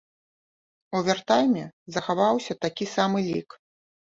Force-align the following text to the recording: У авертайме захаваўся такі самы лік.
У 0.95 0.95
авертайме 1.01 1.63
захаваўся 1.99 2.59
такі 2.67 2.85
самы 2.95 3.19
лік. 3.31 3.49